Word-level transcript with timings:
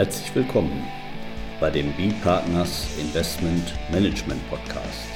Herzlich 0.00 0.34
willkommen 0.34 0.82
bei 1.60 1.68
dem 1.68 1.92
B-Partners 1.92 2.88
Investment 2.98 3.74
Management 3.92 4.40
Podcast. 4.48 5.10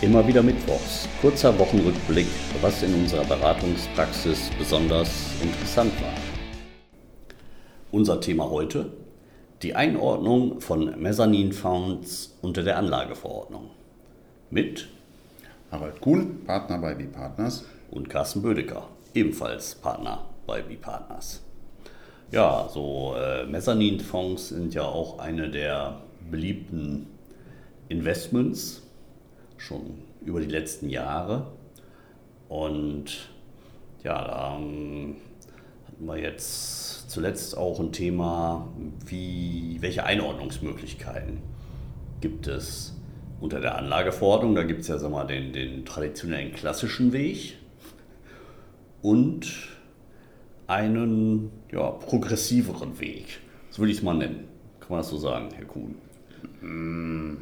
Immer 0.00 0.26
wieder 0.26 0.42
Mittwochs, 0.42 1.06
kurzer 1.20 1.58
Wochenrückblick, 1.58 2.28
was 2.62 2.82
in 2.82 2.94
unserer 2.94 3.26
Beratungspraxis 3.26 4.48
besonders 4.58 5.10
interessant 5.42 5.92
war. 6.00 6.14
Unser 7.90 8.22
Thema 8.22 8.48
heute, 8.48 8.90
die 9.60 9.74
Einordnung 9.74 10.62
von 10.62 10.98
Mezzanin-Fonds 10.98 12.38
unter 12.40 12.62
der 12.62 12.78
Anlageverordnung. 12.78 13.68
Mit 14.48 14.88
Harald 15.70 16.00
Kuhn, 16.00 16.44
Partner 16.44 16.78
bei 16.78 16.94
B-Partners. 16.94 17.64
Und 17.90 18.08
Carsten 18.08 18.42
Bödecker, 18.42 18.88
ebenfalls 19.14 19.74
Partner 19.74 20.26
bei 20.46 20.62
B-Partners. 20.62 21.42
Ja, 22.30 22.68
so 22.72 23.14
äh, 23.16 23.44
Mezzanin-Fonds 23.46 24.50
sind 24.50 24.74
ja 24.74 24.82
auch 24.82 25.18
eine 25.18 25.50
der 25.50 26.00
beliebten 26.30 27.08
Investments 27.88 28.82
schon 29.56 30.02
über 30.24 30.40
die 30.40 30.46
letzten 30.46 30.88
Jahre. 30.88 31.48
Und 32.48 33.30
ja, 34.04 34.24
da 34.24 34.56
ähm, 34.56 35.16
hatten 35.86 36.06
wir 36.06 36.18
jetzt 36.18 37.10
zuletzt 37.10 37.56
auch 37.56 37.80
ein 37.80 37.92
Thema, 37.92 38.68
wie, 39.04 39.78
welche 39.80 40.04
Einordnungsmöglichkeiten 40.04 41.38
gibt 42.20 42.46
es 42.46 42.99
unter 43.40 43.60
der 43.60 43.76
Anlageverordnung. 43.76 44.54
Da 44.54 44.62
gibt 44.62 44.80
es 44.80 44.88
ja 44.88 44.98
sag 44.98 45.10
mal, 45.10 45.26
den, 45.26 45.52
den 45.52 45.84
traditionellen 45.84 46.52
klassischen 46.52 47.12
Weg 47.12 47.56
und 49.02 49.46
einen 50.66 51.50
ja, 51.72 51.90
progressiveren 51.90 53.00
Weg. 53.00 53.40
So 53.70 53.78
würde 53.78 53.92
ich 53.92 53.98
es 53.98 54.02
mal 54.02 54.14
nennen. 54.14 54.44
Kann 54.80 54.90
man 54.90 54.98
das 55.00 55.08
so 55.08 55.16
sagen, 55.16 55.48
Herr 55.54 55.64
Kuhn? 55.64 55.96
Hm, 56.60 57.38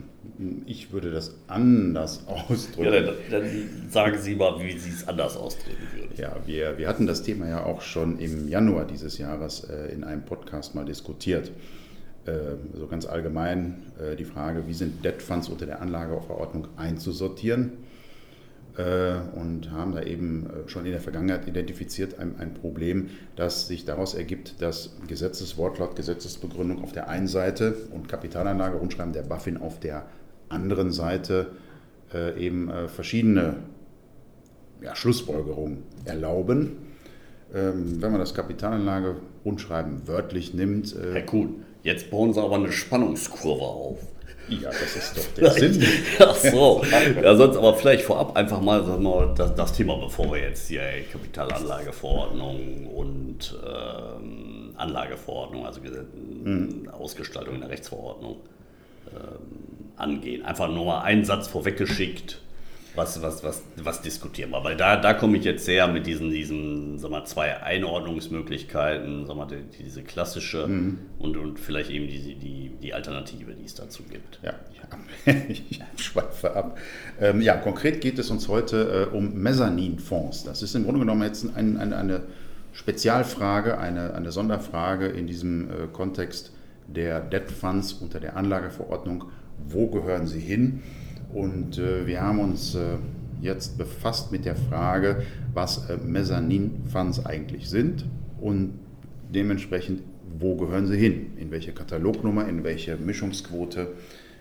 ich 0.66 0.92
würde 0.92 1.10
das 1.10 1.34
anders 1.46 2.27
ausdrücken. 2.48 2.92
Ja, 2.92 3.00
dann, 3.00 3.14
dann 3.30 3.90
sagen 3.90 4.18
Sie 4.18 4.34
mal, 4.34 4.60
wie 4.60 4.78
Sie 4.78 4.90
es 4.90 5.06
anders 5.06 5.36
ausdrücken 5.36 5.86
würden. 5.94 6.10
Ja, 6.16 6.36
wir, 6.46 6.78
wir 6.78 6.88
hatten 6.88 7.06
das 7.06 7.22
Thema 7.22 7.48
ja 7.48 7.64
auch 7.64 7.83
schon 7.83 8.18
im 8.18 8.48
Januar 8.48 8.86
dieses 8.86 9.18
Jahres 9.18 9.64
äh, 9.64 9.92
in 9.92 10.05
einem 10.05 10.24
Podcast 10.24 10.74
mal 10.74 10.84
diskutiert. 10.84 11.50
Äh, 12.28 12.76
so 12.76 12.86
ganz 12.86 13.06
allgemein 13.06 13.82
äh, 13.98 14.16
die 14.16 14.24
Frage, 14.24 14.66
wie 14.66 14.74
sind 14.74 15.04
Debt 15.04 15.22
Funds 15.22 15.48
unter 15.48 15.66
der 15.66 15.80
Anlageverordnung 15.80 16.68
einzusortieren? 16.76 17.72
Äh, 18.76 19.14
und 19.34 19.70
haben 19.72 19.92
da 19.92 20.02
eben 20.02 20.46
äh, 20.46 20.68
schon 20.68 20.84
in 20.84 20.92
der 20.92 21.00
Vergangenheit 21.00 21.48
identifiziert 21.48 22.18
ein, 22.18 22.38
ein 22.38 22.54
Problem, 22.54 23.08
das 23.36 23.66
sich 23.66 23.84
daraus 23.84 24.14
ergibt, 24.14 24.60
dass 24.60 24.96
Gesetzeswortlaut, 25.06 25.96
Gesetzesbegründung 25.96 26.82
auf 26.82 26.92
der 26.92 27.08
einen 27.08 27.28
Seite 27.28 27.74
und 27.92 28.08
Kapitalanlage, 28.08 28.76
Rundschreiben 28.76 29.12
der 29.12 29.22
BaFin 29.22 29.56
auf 29.56 29.80
der 29.80 30.06
anderen 30.48 30.92
Seite 30.92 31.48
eben 32.38 32.70
verschiedene 32.86 33.56
ja, 34.80 34.96
Schlussfolgerungen 34.96 35.82
erlauben. 36.06 36.78
Ähm, 37.54 38.00
wenn 38.00 38.10
man 38.10 38.18
das 38.18 38.32
Kapitalanlage 38.32 39.16
Rundschreiben 39.44 40.08
wörtlich 40.08 40.54
nimmt. 40.54 40.94
Herr 40.94 41.26
Kuhn, 41.26 41.64
jetzt 41.82 42.10
bauen 42.10 42.32
Sie 42.32 42.40
aber 42.42 42.56
eine 42.56 42.72
Spannungskurve 42.72 43.64
auf. 43.64 43.98
Ja, 44.48 44.70
das 44.70 44.96
ist 44.96 45.16
doch 45.16 45.34
der 45.34 45.50
Sinn. 45.50 45.84
Ach 46.20 46.34
so. 46.34 46.82
Ja, 47.22 47.36
sonst 47.36 47.56
aber 47.56 47.74
vielleicht 47.74 48.05
vorab 48.05 48.34
einfach 48.34 48.61
mal, 48.61 48.83
sagen 48.84 49.02
wir, 49.02 49.34
das, 49.36 49.55
das 49.55 49.72
Thema, 49.74 49.96
bevor 49.98 50.33
wir 50.33 50.40
jetzt 50.40 50.68
hier 50.68 50.83
Kapitalanlageverordnung 51.12 52.86
und 52.86 53.58
ähm, 53.62 54.72
Anlageverordnung, 54.77 55.67
also 55.67 55.80
hm. 55.83 56.88
Ausgestaltung 56.90 57.56
in 57.56 57.61
der 57.61 57.70
Rechtsverordnung 57.70 58.36
ähm, 59.11 59.90
angehen. 59.96 60.44
Einfach 60.44 60.68
nur 60.68 60.86
mal 60.86 61.02
einen 61.02 61.24
Satz 61.27 61.48
vorweggeschickt 61.48 62.40
was, 62.98 63.23
was, 63.23 63.42
was, 63.42 63.63
was 63.77 64.03
diskutieren 64.03 64.51
wir. 64.51 64.63
Weil 64.63 64.77
da, 64.77 64.97
da 64.97 65.14
komme 65.14 65.39
ich 65.39 65.45
jetzt 65.45 65.64
sehr 65.64 65.89
mit 65.89 66.07
diesen, 66.07 66.31
diesen 66.31 66.98
sag 66.98 67.11
mal, 67.11 67.25
zwei 67.25 67.63
Einordnungsmöglichkeiten, 67.63 69.27
sag 69.27 69.36
mal, 69.36 69.47
die, 69.47 69.63
diese 69.83 70.03
klassische 70.03 70.67
mhm. 70.67 70.98
und, 71.19 71.36
und 71.36 71.59
vielleicht 71.59 71.91
eben 71.91 72.09
die, 72.09 72.35
die, 72.35 72.73
die 72.83 72.92
Alternative, 72.92 73.55
die 73.55 73.64
es 73.64 73.75
dazu 73.75 74.03
gibt. 74.03 74.41
Ja, 74.42 74.55
ich 75.48 75.81
schweife 75.97 76.55
ab. 76.55 76.79
Ähm, 77.20 77.41
ja, 77.41 77.57
konkret 77.57 78.01
geht 78.01 78.19
es 78.19 78.31
uns 78.31 78.48
heute 78.48 79.09
äh, 79.13 79.17
um 79.17 79.35
Mezzaninfonds. 79.35 80.45
Das 80.45 80.63
ist 80.63 80.75
im 80.75 80.85
Grunde 80.85 81.01
genommen 81.01 81.23
jetzt 81.23 81.45
ein, 81.57 81.79
ein, 81.79 81.92
eine 81.92 82.25
Spezialfrage, 82.73 83.79
eine, 83.79 84.15
eine 84.15 84.33
Sonderfrage 84.33 85.07
in 85.07 85.27
diesem 85.27 85.70
äh, 85.70 85.86
Kontext 85.92 86.53
der 86.86 87.20
Debt 87.20 87.51
Funds 87.51 87.92
unter 87.92 88.20
der 88.20 88.36
Anlageverordnung. 88.36 89.25
Wo 89.69 89.89
gehören 89.89 90.27
sie 90.27 90.41
hin? 90.41 90.83
Und 91.38 91.78
äh, 91.78 92.04
wir 92.04 92.20
haben 92.20 92.40
uns 92.40 92.74
äh, 92.74 92.96
jetzt 93.40 93.78
befasst 93.78 94.32
mit 94.32 94.44
der 94.44 94.56
Frage, 94.56 95.22
was 95.54 95.88
äh, 95.88 95.96
Mezzanin-Funds 95.96 97.26
eigentlich 97.26 97.70
sind 97.70 98.04
und 98.40 98.80
dementsprechend, 99.32 100.02
wo 100.40 100.56
gehören 100.56 100.88
sie 100.88 100.96
hin? 100.96 101.34
In 101.36 101.52
welche 101.52 101.70
Katalognummer, 101.70 102.48
in 102.48 102.64
welche 102.64 102.96
Mischungsquote? 102.96 103.92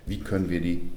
Wie 0.08 0.18
können 0.18 0.50
wir 0.50 0.60
die 0.60 0.90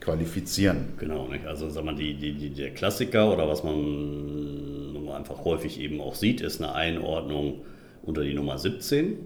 qualifizieren? 0.00 0.94
Genau, 0.98 1.28
nicht? 1.28 1.46
also 1.46 1.70
sag 1.70 1.84
mal, 1.84 1.94
die, 1.94 2.14
die, 2.14 2.32
die, 2.32 2.50
der 2.50 2.70
Klassiker 2.70 3.32
oder 3.32 3.46
was 3.46 3.62
man 3.62 5.06
einfach 5.14 5.44
häufig 5.44 5.78
eben 5.78 6.00
auch 6.00 6.16
sieht, 6.16 6.40
ist 6.40 6.60
eine 6.60 6.74
Einordnung 6.74 7.60
unter 8.02 8.24
die 8.24 8.34
Nummer 8.34 8.58
17. 8.58 9.18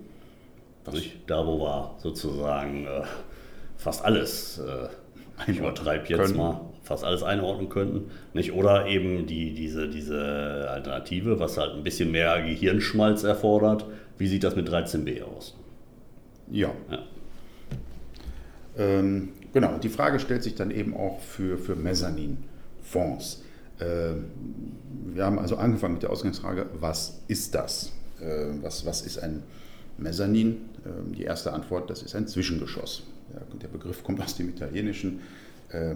Da, 1.26 1.46
wo 1.46 1.58
wir 1.58 1.94
sozusagen 2.02 2.84
äh, 2.84 3.00
fast 3.78 4.04
alles 4.04 4.58
äh, 4.58 4.88
ich 5.46 5.58
übertreibe 5.58 6.06
jetzt 6.08 6.18
können. 6.18 6.36
mal, 6.36 6.60
fast 6.82 7.04
alles 7.04 7.22
einordnen 7.22 7.68
könnten. 7.68 8.10
Nicht? 8.32 8.52
Oder 8.52 8.86
eben 8.86 9.26
die, 9.26 9.54
diese, 9.54 9.88
diese 9.88 10.68
Alternative, 10.70 11.38
was 11.38 11.58
halt 11.58 11.74
ein 11.74 11.84
bisschen 11.84 12.10
mehr 12.10 12.42
Gehirnschmalz 12.42 13.22
erfordert. 13.24 13.86
Wie 14.16 14.26
sieht 14.26 14.42
das 14.42 14.56
mit 14.56 14.68
13b 14.68 15.22
aus? 15.22 15.54
Ja. 16.50 16.72
ja. 16.90 16.98
Ähm, 18.78 19.30
genau, 19.52 19.78
die 19.78 19.88
Frage 19.88 20.18
stellt 20.18 20.42
sich 20.42 20.54
dann 20.54 20.70
eben 20.70 20.96
auch 20.96 21.20
für, 21.20 21.58
für 21.58 21.76
Mezzanin-Fonds. 21.76 23.42
Ähm, 23.80 24.24
wir 25.14 25.24
haben 25.24 25.38
also 25.38 25.56
angefangen 25.56 25.94
mit 25.94 26.02
der 26.02 26.10
Ausgangsfrage, 26.10 26.66
was 26.80 27.20
ist 27.28 27.54
das? 27.54 27.92
Äh, 28.20 28.46
was, 28.62 28.86
was 28.86 29.02
ist 29.02 29.18
ein 29.18 29.42
Mezzanin? 29.98 30.68
Ähm, 30.86 31.14
die 31.14 31.22
erste 31.24 31.52
Antwort, 31.52 31.90
das 31.90 32.02
ist 32.02 32.14
ein 32.14 32.26
Zwischengeschoss. 32.26 33.04
Der 33.62 33.68
Begriff 33.68 34.02
kommt 34.02 34.20
aus 34.22 34.36
dem 34.36 34.48
Italienischen, 34.48 35.20
äh, 35.70 35.94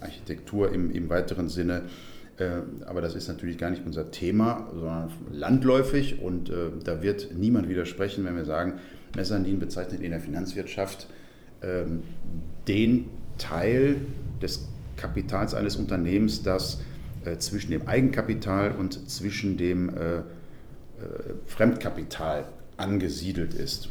Architektur 0.00 0.72
im, 0.72 0.90
im 0.90 1.08
weiteren 1.08 1.48
Sinne. 1.48 1.82
Äh, 2.36 2.58
aber 2.84 3.00
das 3.00 3.14
ist 3.14 3.28
natürlich 3.28 3.56
gar 3.56 3.70
nicht 3.70 3.82
unser 3.86 4.10
Thema, 4.10 4.68
sondern 4.74 5.10
landläufig 5.32 6.20
und 6.20 6.50
äh, 6.50 6.70
da 6.84 7.02
wird 7.02 7.30
niemand 7.34 7.68
widersprechen, 7.68 8.24
wenn 8.24 8.36
wir 8.36 8.44
sagen, 8.44 8.74
Mezzanin 9.16 9.58
bezeichnet 9.60 10.02
in 10.02 10.10
der 10.10 10.20
Finanzwirtschaft 10.20 11.06
ähm, 11.62 12.02
den 12.68 13.06
Teil 13.38 13.96
des 14.42 14.68
Kapitals 14.96 15.54
eines 15.54 15.76
Unternehmens, 15.76 16.42
das 16.42 16.80
zwischen 17.38 17.70
dem 17.70 17.88
Eigenkapital 17.88 18.72
und 18.72 19.10
zwischen 19.10 19.56
dem 19.56 19.90
Fremdkapital 21.46 22.44
angesiedelt 22.76 23.54
ist. 23.54 23.88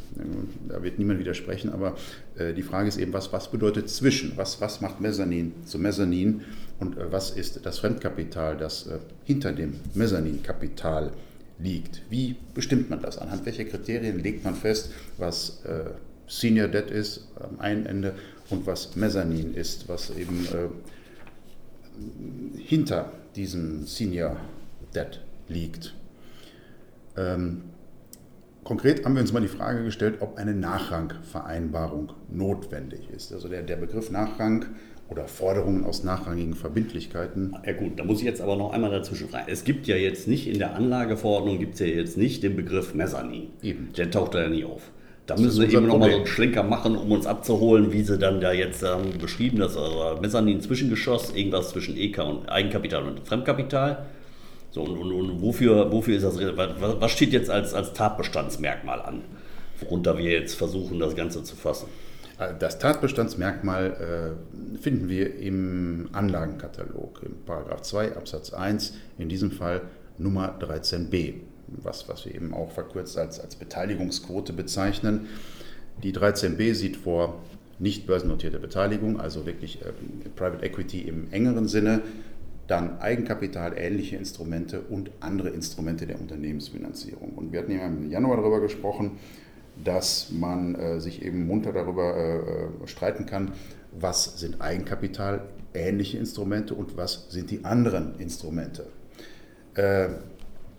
Da 0.67 0.83
wird 0.83 0.99
niemand 0.99 1.19
widersprechen, 1.19 1.71
aber 1.71 1.95
äh, 2.37 2.53
die 2.53 2.63
Frage 2.63 2.89
ist 2.89 2.97
eben, 2.97 3.13
was, 3.13 3.31
was 3.31 3.49
bedeutet 3.49 3.89
zwischen? 3.89 4.35
Was, 4.35 4.59
was 4.61 4.81
macht 4.81 4.99
Mezzanin 4.99 5.53
zu 5.65 5.79
Mezzanin 5.79 6.41
und 6.79 6.97
äh, 6.97 7.11
was 7.11 7.31
ist 7.31 7.65
das 7.65 7.79
Fremdkapital, 7.79 8.57
das 8.57 8.87
äh, 8.87 8.99
hinter 9.23 9.53
dem 9.53 9.75
Mezzaninkapital 9.93 11.11
liegt? 11.59 12.01
Wie 12.09 12.35
bestimmt 12.53 12.89
man 12.89 13.01
das? 13.01 13.17
Anhand 13.17 13.45
welcher 13.45 13.65
Kriterien 13.65 14.21
legt 14.21 14.43
man 14.43 14.55
fest, 14.55 14.91
was 15.17 15.61
Senior 16.27 16.67
Debt 16.67 16.89
ist 16.89 17.27
am 17.39 17.59
einen 17.59 17.85
Ende 17.85 18.15
und 18.49 18.65
was 18.65 18.95
Mezzanin 18.95 19.53
ist, 19.53 19.87
was 19.87 20.09
eben 20.09 20.47
hinter 22.57 23.11
diesem 23.35 23.85
Senior 23.85 24.37
Debt 24.95 25.21
liegt? 25.47 25.93
Ähm, 27.15 27.61
Konkret 28.63 29.03
haben 29.03 29.15
wir 29.15 29.21
uns 29.21 29.33
mal 29.33 29.41
die 29.41 29.47
Frage 29.47 29.83
gestellt, 29.83 30.15
ob 30.21 30.37
eine 30.37 30.53
Nachrangvereinbarung 30.53 32.13
notwendig 32.29 33.09
ist. 33.09 33.33
Also 33.33 33.49
der, 33.49 33.61
der 33.61 33.75
Begriff 33.75 34.09
Nachrang 34.09 34.67
oder 35.09 35.27
Forderungen 35.27 35.83
aus 35.83 36.03
nachrangigen 36.03 36.55
Verbindlichkeiten. 36.55 37.55
Ja 37.65 37.73
gut, 37.73 37.99
da 37.99 38.05
muss 38.05 38.19
ich 38.19 38.25
jetzt 38.25 38.41
aber 38.41 38.55
noch 38.55 38.71
einmal 38.71 38.89
dazwischen 38.89 39.29
fragen. 39.29 39.45
Es 39.47 39.63
gibt 39.63 39.87
ja 39.87 39.95
jetzt 39.95 40.27
nicht 40.27 40.47
in 40.47 40.59
der 40.59 40.75
Anlageverordnung 40.75 41.59
gibt 41.59 41.73
es 41.73 41.81
ja 41.81 41.87
jetzt 41.87 42.17
nicht 42.17 42.41
den 42.41 42.55
Begriff 42.55 42.93
Mezzanin. 42.93 43.49
Eben. 43.61 43.89
Der 43.97 44.09
taucht 44.09 44.33
da 44.33 44.43
ja 44.43 44.49
nie 44.49 44.63
auf. 44.63 44.91
Da 45.25 45.37
müssen 45.37 45.61
wir 45.61 45.71
eben 45.71 45.87
nochmal 45.87 46.11
so 46.11 46.17
einen 46.17 46.25
Schlenker 46.25 46.63
machen, 46.63 46.97
um 46.97 47.11
uns 47.11 47.25
abzuholen, 47.25 47.93
wie 47.93 48.03
sie 48.03 48.17
dann 48.17 48.41
da 48.41 48.51
jetzt 48.51 48.83
ähm, 48.83 49.17
beschrieben, 49.21 49.59
dass 49.59 49.77
also 49.77 50.19
Mezzanin 50.21 50.59
Zwischengeschoss, 50.59 51.33
irgendwas 51.33 51.69
zwischen 51.69 51.95
EK 51.95 52.19
und 52.19 52.49
Eigenkapital 52.49 53.03
und 53.03 53.25
Fremdkapital. 53.25 54.05
So, 54.73 54.81
und, 54.81 54.97
und, 54.97 55.11
und 55.11 55.41
wofür, 55.41 55.91
wofür 55.91 56.17
ist 56.17 56.23
das, 56.23 56.35
was 56.35 57.11
steht 57.11 57.31
jetzt 57.31 57.51
als, 57.51 57.75
als 57.75 57.93
Tatbestandsmerkmal 57.93 59.01
an, 59.03 59.21
worunter 59.79 60.17
wir 60.17 60.31
jetzt 60.31 60.55
versuchen, 60.55 60.99
das 60.99 61.15
Ganze 61.15 61.43
zu 61.43 61.55
fassen? 61.55 61.87
Äh, 62.39 62.55
das 62.57 62.79
Tatbestandsmerkmal 62.79 64.35
äh, 64.75 64.79
finden 64.81 65.09
wir 65.09 65.37
im 65.37 66.09
Anlagenkatalog, 66.13 67.21
im 67.23 67.35
Paragraph 67.45 67.83
2 67.83 68.17
Absatz 68.17 68.51
1, 68.51 68.95
in 69.19 69.29
diesem 69.29 69.51
Fall 69.51 69.81
Nummer 70.17 70.57
13b, 70.59 71.35
was, 71.67 72.09
was 72.09 72.25
wir 72.25 72.33
eben 72.33 72.51
auch 72.51 72.71
verkürzt 72.71 73.15
als, 73.15 73.39
als 73.39 73.55
Beteiligungsquote 73.55 74.53
bezeichnen. 74.53 75.27
Die 76.01 76.13
13b 76.13 76.73
sieht 76.73 76.97
vor 76.97 77.43
nicht 77.77 78.07
börsennotierte 78.07 78.57
Beteiligung, 78.57 79.19
also 79.19 79.45
wirklich 79.45 79.83
äh, 79.83 79.91
Private 80.35 80.65
Equity 80.65 81.01
im 81.01 81.31
engeren 81.31 81.67
Sinne, 81.67 82.01
dann 82.67 82.99
Eigenkapital, 82.99 83.73
ähnliche 83.77 84.15
Instrumente 84.15 84.81
und 84.81 85.11
andere 85.19 85.49
Instrumente 85.49 86.07
der 86.07 86.19
Unternehmensfinanzierung. 86.19 87.33
Und 87.35 87.51
wir 87.51 87.59
hatten 87.59 87.71
ja 87.71 87.85
im 87.85 88.09
Januar 88.09 88.37
darüber 88.37 88.61
gesprochen, 88.61 89.17
dass 89.83 90.31
man 90.31 90.75
äh, 90.75 90.99
sich 91.01 91.23
eben 91.23 91.45
munter 91.45 91.73
darüber 91.73 92.15
äh, 92.15 92.37
äh, 92.37 92.87
streiten 92.87 93.25
kann, 93.25 93.51
was 93.91 94.39
sind 94.39 94.61
Eigenkapital, 94.61 95.41
ähnliche 95.73 96.17
Instrumente 96.17 96.73
und 96.73 96.95
was 96.95 97.27
sind 97.29 97.51
die 97.51 97.65
anderen 97.65 98.17
Instrumente. 98.19 98.85
Äh, 99.73 100.09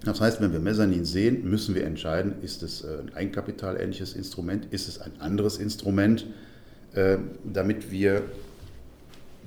das 0.04 0.20
heißt, 0.20 0.40
wenn 0.40 0.52
wir 0.52 0.60
Mezzanin 0.60 1.04
sehen, 1.04 1.48
müssen 1.48 1.74
wir 1.74 1.84
entscheiden, 1.84 2.36
ist 2.42 2.62
es 2.62 2.82
äh, 2.82 2.98
ein 3.00 3.14
Eigenkapital-ähnliches 3.14 4.14
Instrument, 4.14 4.66
ist 4.70 4.88
es 4.88 5.00
ein 5.00 5.12
anderes 5.20 5.58
Instrument, 5.58 6.26
äh, 6.94 7.18
damit 7.44 7.90
wir 7.90 8.22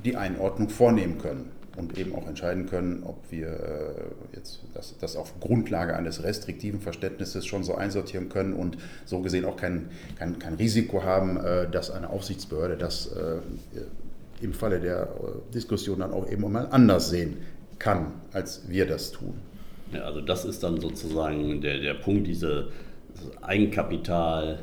die 0.04 0.18
Einordnung 0.18 0.70
vornehmen 0.70 1.18
können 1.18 1.57
und 1.78 1.98
eben 1.98 2.16
auch 2.16 2.28
entscheiden 2.28 2.66
können, 2.66 3.04
ob 3.04 3.32
wir 3.32 3.48
äh, 3.48 4.36
jetzt 4.36 4.62
das, 4.74 4.98
das 5.00 5.16
auf 5.16 5.40
Grundlage 5.40 5.96
eines 5.96 6.24
restriktiven 6.24 6.82
Verständnisses 6.82 7.46
schon 7.46 7.64
so 7.64 7.76
einsortieren 7.76 8.30
können 8.30 8.54
und 8.54 8.78
so 9.06 9.22
gesehen 9.22 9.46
auch 9.46 9.58
kein, 9.58 9.90
kein, 10.18 10.40
kein 10.40 10.56
Risiko 10.56 11.04
haben, 11.04 11.38
äh, 11.38 11.70
dass 11.70 11.92
eine 11.92 12.10
Aufsichtsbehörde 12.10 12.78
das 12.78 13.08
äh, 13.08 13.38
im 14.42 14.54
Falle 14.54 14.80
der 14.80 15.08
Diskussion 15.54 16.00
dann 16.00 16.12
auch 16.12 16.30
eben 16.30 16.52
mal 16.52 16.68
anders 16.72 17.10
sehen 17.10 17.38
kann, 17.80 18.14
als 18.34 18.64
wir 18.68 18.86
das 18.88 19.12
tun. 19.12 19.36
Ja, 19.94 20.02
also 20.02 20.22
das 20.22 20.46
ist 20.46 20.64
dann 20.64 20.82
sozusagen 20.82 21.62
der, 21.62 21.80
der 21.80 21.94
Punkt, 21.94 22.28
diese 22.28 22.70
Eigenkapital 23.42 24.60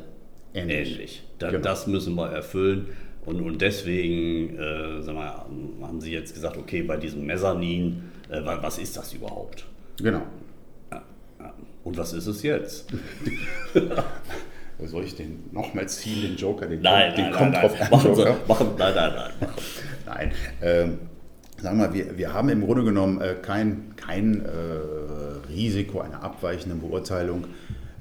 ähnlich. 0.53 0.91
ähnlich. 0.91 1.23
Da, 1.39 1.51
genau. 1.51 1.63
Das 1.63 1.87
müssen 1.87 2.15
wir 2.15 2.29
erfüllen. 2.29 2.87
Und, 3.25 3.41
und 3.41 3.59
deswegen 3.61 4.57
äh, 4.57 5.01
sag 5.01 5.15
mal, 5.15 5.45
haben 5.81 5.99
Sie 5.99 6.11
jetzt 6.11 6.33
gesagt, 6.33 6.57
okay, 6.57 6.83
bei 6.83 6.97
diesem 6.97 7.25
Mezzanin, 7.25 8.03
äh, 8.29 8.41
was 8.43 8.77
ist 8.77 8.95
das 8.95 9.13
überhaupt? 9.13 9.65
Genau. 9.97 10.21
Und 11.83 11.97
was 11.97 12.13
ist 12.13 12.25
es 12.25 12.41
jetzt? 12.41 12.87
Soll 14.83 15.03
ich 15.03 15.15
den 15.15 15.43
nochmal 15.51 15.87
ziehen, 15.87 16.21
den 16.21 16.35
Joker? 16.35 16.65
Den 16.65 16.81
nein, 16.81 17.13
kommt, 17.13 17.17
den 17.17 17.31
kommt 17.31 17.51
nein, 17.51 17.61
drauf 17.61 17.81
an. 17.81 17.87
Machen 17.91 18.15
Sie, 18.15 18.25
machen, 18.47 18.67
nein, 18.77 18.93
nein, 18.95 19.13
nein. 19.15 19.49
nein. 20.05 20.31
Ähm, 20.61 20.97
sagen 21.61 21.79
wir, 21.79 21.93
wir, 21.93 22.17
wir 22.17 22.33
haben 22.33 22.49
im 22.49 22.65
Grunde 22.65 22.83
genommen 22.83 23.21
äh, 23.21 23.35
kein, 23.41 23.95
kein 23.95 24.43
äh, 24.43 24.49
Risiko 25.49 26.01
einer 26.01 26.23
abweichenden 26.23 26.81
Beurteilung, 26.81 27.45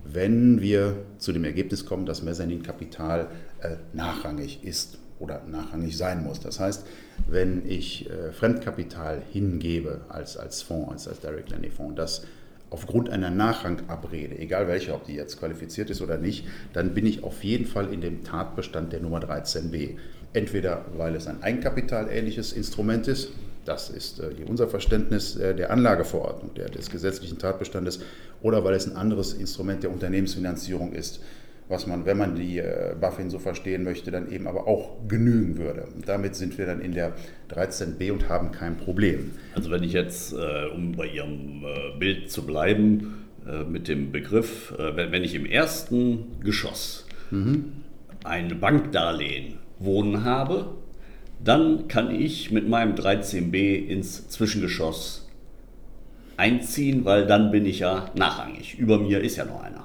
wenn 0.04 0.60
wir 0.62 0.96
zu 1.18 1.32
dem 1.32 1.44
Ergebnis 1.44 1.84
kommen, 1.84 2.06
dass 2.06 2.22
Mezzanin-Kapital 2.22 3.28
äh, 3.60 3.76
nachrangig 3.92 4.64
ist 4.64 4.98
oder 5.19 5.43
nachrangig 5.50 5.96
sein 5.96 6.22
muss. 6.25 6.40
Das 6.40 6.61
heißt, 6.61 6.87
wenn 7.28 7.62
ich 7.69 8.11
äh, 8.11 8.32
Fremdkapital 8.32 9.22
hingebe 9.32 10.00
als, 10.08 10.37
als 10.37 10.62
Fonds, 10.62 10.90
als, 10.90 11.08
als 11.08 11.20
Direct 11.20 11.50
Lending 11.50 11.70
Fonds, 11.70 11.96
das 11.96 12.22
aufgrund 12.70 13.08
einer 13.08 13.31
Nachrangabrede, 13.31 14.37
egal 14.38 14.66
welche, 14.66 14.94
ob 14.94 15.05
die 15.05 15.14
jetzt 15.14 15.38
qualifiziert 15.38 15.90
ist 15.90 16.02
oder 16.02 16.19
nicht, 16.19 16.46
dann 16.72 16.93
bin 16.93 17.06
ich 17.06 17.22
auf 17.22 17.44
jeden 17.44 17.66
Fall 17.66 17.93
in 17.93 18.00
dem 18.00 18.25
Tatbestand 18.25 18.93
der 18.93 19.00
Nummer 19.00 19.20
13b. 19.20 19.96
Entweder 20.32 20.84
weil 20.96 21.14
es 21.14 21.28
ein 21.28 21.40
Eigenkapitalähnliches 21.43 22.52
Instrument 22.52 23.06
ist, 23.06 23.31
das 23.64 23.90
ist 23.90 24.19
äh, 24.19 24.31
unser 24.49 24.67
Verständnis 24.67 25.37
äh, 25.37 25.55
der 25.55 25.70
Anlageverordnung, 25.70 26.52
der, 26.55 26.69
des 26.69 26.90
gesetzlichen 26.90 27.38
Tatbestandes, 27.38 28.00
oder 28.43 28.64
weil 28.64 28.75
es 28.75 28.87
ein 28.87 28.96
anderes 28.96 29.32
Instrument 29.34 29.84
der 29.84 29.93
Unternehmensfinanzierung 29.93 30.93
ist, 30.93 31.20
was 31.69 31.87
man, 31.87 32.05
wenn 32.05 32.19
man 32.19 32.34
die 32.34 32.58
äh, 32.58 32.94
BaFin 33.00 33.31
so 33.31 33.38
verstehen 33.38 33.84
möchte, 33.84 34.11
dann 34.11 34.31
eben 34.31 34.46
aber 34.46 34.66
auch 34.66 34.96
genügen 35.08 35.56
würde. 35.58 35.87
Und 35.94 36.08
damit 36.08 36.37
sind 36.37 36.58
wir 36.58 36.66
dann 36.66 36.81
in 36.81 36.93
der 36.93 37.14
13b 37.50 38.12
und 38.12 38.28
haben 38.28 38.52
kein 38.52 38.76
Problem. 38.76 39.32
Also 39.55 39.70
wenn 39.70 39.82
ich 39.82 39.93
jetzt, 39.93 40.34
äh, 40.34 40.66
um 40.75 40.93
bei 40.93 41.06
Ihrem 41.06 41.64
äh, 41.64 41.99
Bild 41.99 42.31
zu 42.31 42.46
bleiben, 42.46 43.20
mit 43.69 43.88
dem 43.88 44.11
Begriff, 44.11 44.72
wenn 44.78 45.22
ich 45.22 45.34
im 45.34 45.44
ersten 45.44 46.40
Geschoss 46.43 47.06
mhm. 47.31 47.72
ein 48.25 48.58
Bankdarlehen 48.58 49.58
wohnen 49.78 50.25
habe, 50.25 50.70
dann 51.44 51.87
kann 51.87 52.10
ich 52.10 52.52
mit 52.52 52.67
meinem 52.67 52.94
13b 52.94 53.87
ins 53.87 54.31
Zwischengeschoss 54.31 55.28
einziehen, 56.38 57.05
weil 57.05 57.26
dann 57.26 57.50
bin 57.50 57.67
ich 57.67 57.81
ja 57.81 58.10
nachrangig. 58.14 58.78
Über 58.78 58.99
mir 58.99 59.20
ist 59.20 59.37
ja 59.37 59.44
noch 59.44 59.62
einer. 59.62 59.84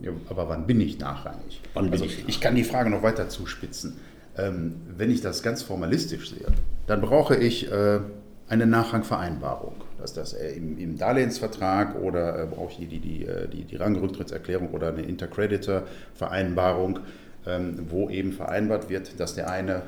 Ja, 0.00 0.10
aber 0.28 0.48
wann 0.48 0.66
bin 0.66 0.80
ich 0.80 0.98
nachrangig? 0.98 1.60
Wann 1.74 1.90
also 1.90 2.04
ich, 2.04 2.28
ich, 2.28 2.40
kann 2.40 2.54
die 2.54 2.64
Frage 2.64 2.90
noch 2.90 3.02
weiter 3.02 3.28
zuspitzen. 3.28 3.96
Ähm, 4.36 4.76
wenn 4.96 5.10
ich 5.10 5.22
das 5.22 5.42
ganz 5.42 5.62
formalistisch 5.62 6.30
sehe, 6.30 6.46
dann 6.86 7.00
brauche 7.00 7.36
ich 7.36 7.70
äh, 7.72 8.00
eine 8.48 8.66
Nachrangvereinbarung. 8.66 9.74
Dass 9.98 10.12
das 10.12 10.34
äh, 10.34 10.50
im, 10.50 10.78
im, 10.78 10.98
Darlehensvertrag 10.98 11.96
oder 12.00 12.42
äh, 12.42 12.46
brauche 12.46 12.72
ich 12.72 12.88
die, 12.88 12.98
die, 12.98 13.24
äh, 13.24 13.48
die, 13.48 13.64
die 13.64 13.76
Rangrücktrittserklärung 13.76 14.70
oder 14.70 14.88
eine 14.88 15.02
Intercreditor-Vereinbarung, 15.02 17.00
ähm, 17.46 17.86
wo 17.88 18.10
eben 18.10 18.32
vereinbart 18.32 18.90
wird, 18.90 19.18
dass 19.18 19.34
der 19.34 19.50
eine 19.50 19.82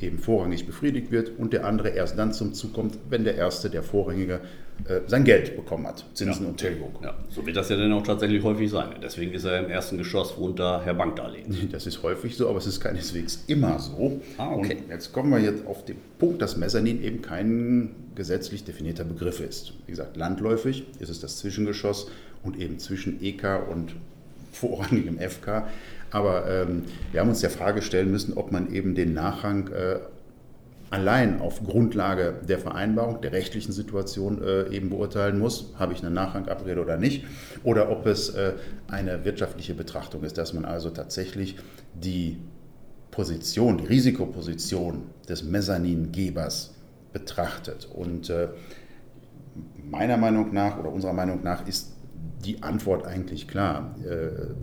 eben 0.00 0.18
vorrangig 0.18 0.66
befriedigt 0.66 1.10
wird 1.10 1.32
und 1.38 1.52
der 1.52 1.66
andere 1.66 1.88
erst 1.88 2.16
dann 2.18 2.32
zum 2.32 2.54
Zug 2.54 2.72
kommt, 2.72 2.96
wenn 3.10 3.24
der 3.24 3.34
erste, 3.34 3.68
der 3.68 3.82
vorrangige, 3.82 4.40
sein 5.06 5.24
Geld 5.24 5.56
bekommen 5.56 5.86
hat, 5.86 6.04
Zinsen 6.14 6.44
ja. 6.44 6.48
und 6.48 6.56
Tilgung. 6.56 6.90
Ja, 7.02 7.14
so 7.28 7.44
wird 7.44 7.56
das 7.56 7.68
ja 7.68 7.76
dann 7.76 7.92
auch 7.92 8.02
tatsächlich 8.02 8.42
häufig 8.42 8.70
sein. 8.70 8.90
Deswegen 9.02 9.32
ist 9.32 9.44
er 9.44 9.58
im 9.60 9.70
ersten 9.70 9.98
Geschoss 9.98 10.38
wohnt 10.38 10.58
da 10.58 10.80
Herr 10.82 10.94
Bankdarlehen. 10.94 11.68
Das 11.70 11.86
ist 11.86 12.02
häufig 12.02 12.36
so, 12.36 12.48
aber 12.48 12.58
es 12.58 12.66
ist 12.66 12.80
keineswegs 12.80 13.44
immer 13.46 13.78
so. 13.78 14.20
Ah, 14.38 14.52
okay. 14.52 14.78
Und 14.82 14.90
jetzt 14.90 15.12
kommen 15.12 15.30
wir 15.30 15.40
jetzt 15.40 15.66
auf 15.66 15.84
den 15.84 15.96
Punkt, 16.18 16.40
dass 16.40 16.56
Mezzanin 16.56 17.02
eben 17.02 17.22
kein 17.22 17.90
gesetzlich 18.14 18.64
definierter 18.64 19.04
Begriff 19.04 19.40
ist. 19.40 19.74
Wie 19.86 19.92
gesagt, 19.92 20.16
landläufig 20.16 20.86
ist 20.98 21.08
es 21.08 21.20
das 21.20 21.38
Zwischengeschoss 21.38 22.10
und 22.42 22.58
eben 22.58 22.78
zwischen 22.78 23.22
EK 23.22 23.68
und 23.70 23.94
vorrangigem 24.52 25.18
FK. 25.18 25.68
Aber 26.10 26.48
ähm, 26.48 26.84
wir 27.12 27.20
haben 27.20 27.28
uns 27.28 27.40
der 27.40 27.50
Frage 27.50 27.82
stellen 27.82 28.10
müssen, 28.10 28.34
ob 28.34 28.50
man 28.52 28.72
eben 28.72 28.94
den 28.94 29.12
Nachrang 29.12 29.68
äh, 29.68 29.98
allein 30.90 31.40
auf 31.40 31.64
Grundlage 31.64 32.34
der 32.48 32.58
Vereinbarung, 32.58 33.20
der 33.20 33.32
rechtlichen 33.32 33.72
Situation 33.72 34.42
äh, 34.42 34.68
eben 34.74 34.90
beurteilen 34.90 35.38
muss, 35.38 35.72
habe 35.78 35.92
ich 35.92 36.00
eine 36.00 36.10
Nachrangabrede 36.10 36.80
oder 36.80 36.96
nicht, 36.96 37.24
oder 37.64 37.90
ob 37.90 38.06
es 38.06 38.30
äh, 38.30 38.54
eine 38.88 39.24
wirtschaftliche 39.24 39.74
Betrachtung 39.74 40.22
ist, 40.24 40.38
dass 40.38 40.52
man 40.52 40.64
also 40.64 40.90
tatsächlich 40.90 41.56
die 41.94 42.38
Position, 43.10 43.78
die 43.78 43.86
Risikoposition 43.86 45.02
des 45.28 45.42
Mezzaningebers 45.42 46.74
betrachtet. 47.12 47.88
Und 47.92 48.30
äh, 48.30 48.48
meiner 49.90 50.16
Meinung 50.16 50.52
nach 50.52 50.78
oder 50.78 50.90
unserer 50.90 51.12
Meinung 51.12 51.42
nach 51.42 51.66
ist 51.66 51.92
die 52.44 52.62
Antwort 52.62 53.06
eigentlich 53.06 53.48
klar. 53.48 53.94
Äh, 54.04 54.54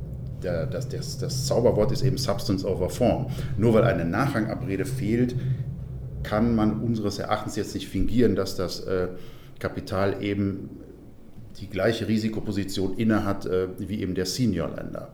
das, 0.41 0.89
das, 0.89 1.17
das 1.17 1.46
Zauberwort 1.48 1.91
ist 1.91 2.03
eben 2.03 2.17
Substance 2.17 2.65
over 2.65 2.89
Form. 2.89 3.27
Nur 3.58 3.74
weil 3.74 3.84
eine 3.84 4.05
Nachrangabrede 4.05 4.86
fehlt, 4.86 5.36
kann 6.27 6.55
man 6.55 6.82
unseres 6.82 7.20
Erachtens 7.20 7.55
jetzt 7.55 7.74
nicht 7.75 7.88
fingieren, 7.88 8.36
dass 8.36 8.55
das 8.55 8.82
äh, 8.82 9.10
Kapital 9.60 10.24
eben 10.24 10.70
die 11.60 11.67
gleiche 11.67 12.08
Risikoposition 12.08 12.98
innehat 12.98 13.46
äh, 13.46 13.67
wie 13.77 14.01
eben 14.01 14.15
der 14.15 14.25
Senior-Länder. 14.25 15.13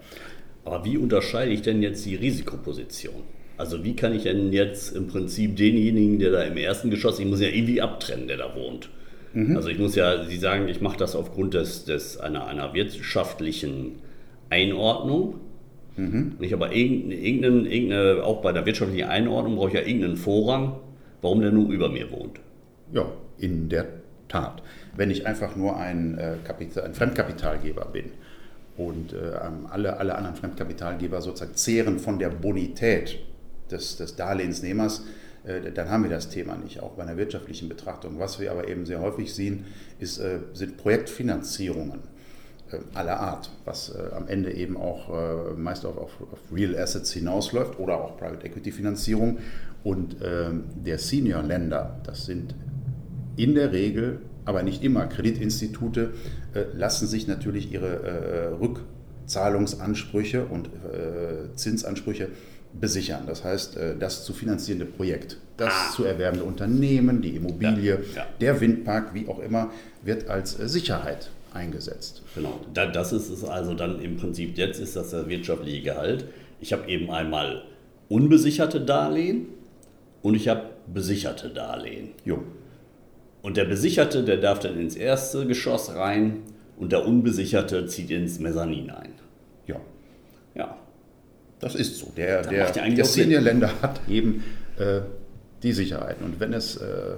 Aber 0.63 0.85
wie 0.85 0.97
unterscheide 0.97 1.51
ich 1.51 1.61
denn 1.61 1.81
jetzt 1.81 2.05
die 2.05 2.15
Risikoposition? 2.15 3.23
Also 3.57 3.83
wie 3.83 3.95
kann 3.95 4.15
ich 4.15 4.23
denn 4.23 4.51
jetzt 4.53 4.95
im 4.95 5.07
Prinzip 5.07 5.55
denjenigen, 5.55 6.17
der 6.17 6.31
da 6.31 6.41
im 6.43 6.57
ersten 6.57 6.89
Geschoss, 6.89 7.19
ich 7.19 7.25
muss 7.25 7.41
ja 7.41 7.49
irgendwie 7.49 7.81
abtrennen, 7.81 8.27
der 8.27 8.37
da 8.37 8.55
wohnt. 8.55 8.89
Mhm. 9.33 9.55
Also 9.55 9.69
ich 9.69 9.77
muss 9.77 9.95
ja, 9.95 10.25
Sie 10.25 10.37
sagen, 10.37 10.67
ich 10.67 10.81
mache 10.81 10.97
das 10.97 11.15
aufgrund 11.15 11.53
des, 11.53 11.85
des 11.85 12.17
einer, 12.17 12.47
einer 12.47 12.73
wirtschaftlichen 12.73 13.99
Einordnung. 14.49 15.35
Mhm. 15.97 16.33
Nicht, 16.39 16.53
aber 16.53 16.73
irgendeine, 16.73 17.15
irgendeine, 17.15 18.23
auch 18.23 18.41
bei 18.41 18.51
der 18.51 18.65
wirtschaftlichen 18.65 19.07
Einordnung 19.07 19.57
brauche 19.57 19.69
ich 19.69 19.75
ja 19.75 19.81
irgendeinen 19.81 20.17
Vorrang, 20.17 20.77
warum 21.21 21.41
der 21.41 21.51
nur 21.51 21.69
über 21.69 21.89
mir 21.89 22.11
wohnt. 22.11 22.39
Ja, 22.91 23.05
in 23.37 23.69
der 23.69 23.87
Tat. 24.27 24.61
Wenn 24.95 25.11
ich 25.11 25.27
einfach 25.27 25.55
nur 25.55 25.77
ein, 25.77 26.17
äh, 26.17 26.35
Kapital, 26.43 26.83
ein 26.83 26.93
Fremdkapitalgeber 26.93 27.85
bin 27.85 28.11
und 28.77 29.13
äh, 29.13 29.17
alle, 29.69 29.97
alle 29.97 30.15
anderen 30.15 30.35
Fremdkapitalgeber 30.35 31.21
sozusagen 31.21 31.55
zehren 31.55 31.99
von 31.99 32.19
der 32.19 32.29
Bonität 32.29 33.19
des, 33.69 33.97
des 33.97 34.15
Darlehensnehmers, 34.15 35.03
äh, 35.43 35.71
dann 35.71 35.89
haben 35.89 36.03
wir 36.03 36.09
das 36.09 36.29
Thema 36.29 36.55
nicht, 36.55 36.81
auch 36.81 36.91
bei 36.91 37.03
einer 37.03 37.17
wirtschaftlichen 37.17 37.69
Betrachtung. 37.69 38.19
Was 38.19 38.39
wir 38.39 38.51
aber 38.51 38.67
eben 38.67 38.85
sehr 38.85 39.01
häufig 39.01 39.33
sehen, 39.33 39.65
ist, 39.99 40.19
äh, 40.19 40.39
sind 40.53 40.77
Projektfinanzierungen 40.77 41.99
äh, 42.71 42.77
aller 42.93 43.19
Art, 43.19 43.49
was 43.65 43.93
am 44.15 44.27
Ende 44.27 44.53
eben 44.53 44.77
auch 44.77 45.09
meist 45.57 45.85
auf, 45.85 45.97
auf, 45.97 46.11
auf 46.31 46.39
Real 46.53 46.77
Assets 46.77 47.11
hinausläuft 47.11 47.79
oder 47.79 48.01
auch 48.01 48.17
Private 48.17 48.45
Equity 48.45 48.71
Finanzierung. 48.71 49.39
Und 49.83 50.17
ähm, 50.23 50.65
der 50.85 50.97
Senior 50.97 51.43
Lender, 51.43 51.99
das 52.03 52.25
sind 52.25 52.55
in 53.35 53.55
der 53.55 53.71
Regel, 53.71 54.19
aber 54.45 54.63
nicht 54.63 54.83
immer, 54.83 55.05
Kreditinstitute, 55.07 56.11
lassen 56.73 57.07
sich 57.07 57.27
natürlich 57.27 57.71
ihre 57.71 58.57
Rückzahlungsansprüche 58.59 60.45
und 60.45 60.69
Zinsansprüche 61.55 62.27
besichern. 62.79 63.23
Das 63.27 63.43
heißt, 63.43 63.77
äh, 63.77 63.95
das 63.97 64.23
zu 64.23 64.33
finanzierende 64.33 64.85
Projekt, 64.85 65.37
das 65.57 65.73
ah. 65.73 65.91
zu 65.95 66.03
erwerbende 66.03 66.45
Unternehmen, 66.45 67.21
die 67.21 67.35
Immobilie, 67.35 67.95
ja, 67.95 68.21
ja. 68.21 68.27
der 68.39 68.61
Windpark, 68.61 69.13
wie 69.13 69.27
auch 69.27 69.39
immer, 69.39 69.71
wird 70.03 70.29
als 70.29 70.59
äh, 70.59 70.67
Sicherheit 70.67 71.29
eingesetzt. 71.53 72.21
Genau, 72.33 72.61
das 72.73 73.11
ist 73.11 73.29
es 73.29 73.43
also 73.43 73.73
dann 73.73 73.99
im 74.01 74.15
Prinzip, 74.17 74.57
jetzt 74.57 74.79
ist 74.79 74.95
das 74.95 75.09
der 75.09 75.27
wirtschaftliche 75.27 75.81
Gehalt. 75.81 76.25
Ich 76.61 76.71
habe 76.71 76.87
eben 76.87 77.11
einmal 77.11 77.63
unbesicherte 78.07 78.79
Darlehen 78.79 79.47
und 80.21 80.35
ich 80.35 80.47
habe 80.47 80.63
besicherte 80.91 81.49
Darlehen. 81.49 82.09
Jo. 82.25 82.43
Und 83.41 83.57
der 83.57 83.65
Besicherte, 83.65 84.23
der 84.23 84.37
darf 84.37 84.59
dann 84.59 84.79
ins 84.79 84.95
erste 84.95 85.47
Geschoss 85.47 85.95
rein 85.95 86.43
und 86.77 86.91
der 86.91 87.05
Unbesicherte 87.07 87.85
zieht 87.87 88.11
ins 88.11 88.39
Mezzanin 88.39 88.91
ein. 88.91 89.13
Ja. 89.65 89.77
Ja, 90.53 90.77
das 91.59 91.75
ist 91.75 91.97
so. 91.97 92.11
Der, 92.15 92.41
der, 92.43 92.71
der 92.71 93.05
Senior-Länder 93.05 93.81
hat 93.81 94.01
eben 94.09 94.43
äh, 94.77 95.01
die 95.63 95.73
Sicherheiten. 95.73 96.25
Und 96.25 96.39
wenn 96.39 96.53
es, 96.53 96.77
äh, 96.77 97.15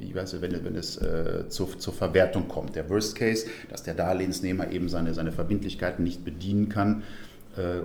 wie 0.00 0.14
weiß 0.14 0.34
ich, 0.34 0.40
wenn, 0.40 0.64
wenn 0.64 0.76
es 0.76 0.96
äh, 0.96 1.48
zur, 1.48 1.78
zur 1.78 1.92
Verwertung 1.92 2.48
kommt, 2.48 2.76
der 2.76 2.88
Worst 2.88 3.16
Case, 3.16 3.46
dass 3.70 3.82
der 3.82 3.94
Darlehensnehmer 3.94 4.70
eben 4.70 4.88
seine, 4.88 5.14
seine 5.14 5.32
Verbindlichkeiten 5.32 6.02
nicht 6.04 6.24
bedienen 6.24 6.68
kann, 6.68 7.02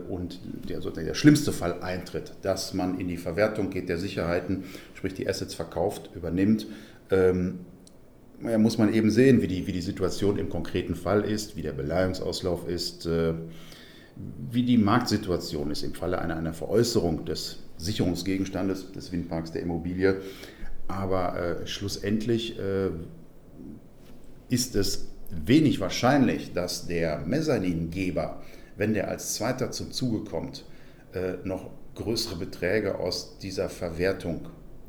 und 0.10 0.40
der, 0.68 0.80
der 0.80 1.13
schlimmste 1.13 1.51
Fall 1.51 1.82
eintritt, 1.82 2.34
dass 2.42 2.74
man 2.74 3.00
in 3.00 3.08
die 3.08 3.18
Verwertung 3.18 3.70
geht 3.70 3.90
der 3.90 3.98
Sicherheiten, 3.98 4.63
sprich 4.94 5.13
die 5.13 5.28
Assets 5.28 5.54
verkauft, 5.54 6.10
übernimmt, 6.16 6.68
ähm, 7.10 7.60
muss 8.40 8.78
man 8.78 8.94
eben 8.94 9.12
sehen, 9.12 9.42
wie 9.42 9.48
die, 9.48 9.68
wie 9.68 9.72
die 9.72 9.82
Situation 9.82 10.38
im 10.40 10.50
konkreten 10.50 10.96
Fall 10.96 11.22
ist, 11.22 11.56
wie 11.56 11.62
der 11.62 11.74
Beleihungsauslauf 11.74 12.68
ist. 12.68 13.06
Äh, 13.06 13.34
wie 14.51 14.63
die 14.63 14.78
Marktsituation 14.78 15.72
ist 15.72 15.84
im 15.84 15.94
Falle 15.94 16.20
einer, 16.20 16.36
einer 16.36 16.54
Veräußerung 16.54 17.25
des 17.25 17.60
Sicherungsgegenstandes 17.78 18.92
des 18.92 19.12
Windparks 19.12 19.51
der 19.51 19.62
Immobilie. 19.62 20.22
Aber 20.88 21.62
äh, 21.62 21.68
schlussendlich 21.68 22.60
äh, 22.60 22.90
ist 24.50 24.75
es 24.75 25.08
wenig 25.30 25.80
wahrscheinlich, 25.80 26.54
dass 26.54 26.88
der 26.88 27.20
Mezzaningeber, 27.25 28.42
wenn 28.78 28.94
der 28.94 29.10
als 29.10 29.36
Zweiter 29.36 29.72
zum 29.72 29.92
Zuge 29.92 30.30
kommt, 30.30 30.66
äh, 31.13 31.34
noch 31.44 31.70
größere 31.96 32.38
Beträge 32.38 33.00
aus 33.00 33.38
dieser 33.40 33.70
Verwertung 33.70 34.48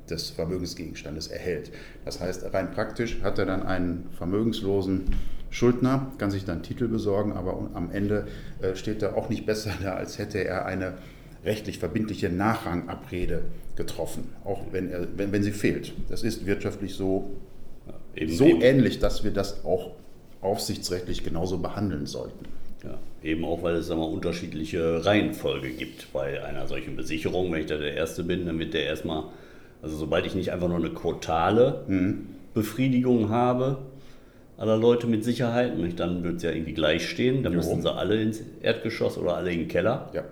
des 0.08 0.30
Vermögensgegenstandes 0.30 1.28
erhält. 1.28 1.70
Das 2.04 2.20
heißt, 2.20 2.52
rein 2.52 2.70
praktisch 2.72 3.20
hat 3.22 3.38
er 3.38 3.46
dann 3.46 3.62
einen 3.62 4.08
vermögenslosen 4.16 5.14
Schuldner, 5.50 6.12
kann 6.18 6.30
sich 6.30 6.44
dann 6.44 6.62
Titel 6.62 6.88
besorgen, 6.88 7.32
aber 7.32 7.70
am 7.74 7.90
Ende 7.90 8.26
äh, 8.60 8.74
steht 8.74 9.02
er 9.02 9.16
auch 9.16 9.28
nicht 9.28 9.46
besser 9.46 9.72
da, 9.82 9.94
als 9.94 10.18
hätte 10.18 10.42
er 10.44 10.64
eine 10.66 10.94
rechtlich 11.44 11.78
verbindliche 11.78 12.30
Nachrangabrede 12.30 13.42
getroffen, 13.76 14.30
auch 14.44 14.60
wenn, 14.70 14.90
er, 14.90 15.06
wenn, 15.16 15.32
wenn 15.32 15.42
sie 15.42 15.52
fehlt. 15.52 15.92
Das 16.08 16.22
ist 16.22 16.46
wirtschaftlich 16.46 16.94
so, 16.94 17.30
eben, 18.14 18.32
so 18.32 18.46
eben. 18.46 18.60
ähnlich, 18.60 18.98
dass 18.98 19.24
wir 19.24 19.32
das 19.32 19.64
auch 19.64 19.92
aufsichtsrechtlich 20.40 21.24
genauso 21.24 21.58
behandeln 21.58 22.06
sollten. 22.06 22.46
Ja, 22.84 22.98
eben 23.22 23.44
auch, 23.44 23.62
weil 23.62 23.76
es 23.76 23.88
mal, 23.88 24.02
unterschiedliche 24.02 25.04
Reihenfolge 25.04 25.70
gibt 25.70 26.12
bei 26.12 26.42
einer 26.42 26.66
solchen 26.66 26.96
Besicherung. 26.96 27.52
Wenn 27.52 27.60
ich 27.60 27.66
da 27.66 27.76
der 27.76 27.94
Erste 27.94 28.24
bin, 28.24 28.46
dann 28.46 28.58
wird 28.58 28.74
der 28.74 28.84
erstmal, 28.84 29.24
also 29.82 29.96
sobald 29.96 30.26
ich 30.26 30.34
nicht 30.34 30.52
einfach 30.52 30.68
nur 30.68 30.78
eine 30.78 30.90
quotale 30.90 31.84
mhm. 31.86 32.26
Befriedigung 32.54 33.30
habe, 33.30 33.78
aller 34.56 34.76
Leute 34.76 35.06
mit 35.06 35.24
Sicherheit. 35.24 35.78
Nicht? 35.78 36.00
Dann 36.00 36.24
wird 36.24 36.36
es 36.36 36.42
ja 36.42 36.50
irgendwie 36.50 36.72
gleich 36.72 37.08
stehen. 37.08 37.42
Dann 37.42 37.52
jo. 37.52 37.58
müssen 37.58 37.82
sie 37.82 37.92
alle 37.92 38.20
ins 38.20 38.42
Erdgeschoss 38.62 39.16
oder 39.16 39.36
alle 39.36 39.52
in 39.52 39.60
den 39.60 39.68
Keller. 39.68 40.10
Ja. 40.12 40.24